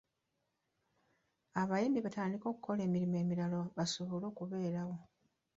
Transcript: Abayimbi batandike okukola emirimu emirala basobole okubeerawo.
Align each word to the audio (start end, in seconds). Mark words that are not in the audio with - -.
Abayimbi 1.61 1.99
batandike 2.05 2.45
okukola 2.49 2.81
emirimu 2.87 3.15
emirala 3.23 3.59
basobole 3.77 4.25
okubeerawo. 4.31 4.95